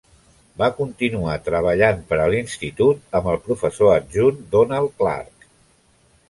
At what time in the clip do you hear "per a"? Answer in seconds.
2.13-2.25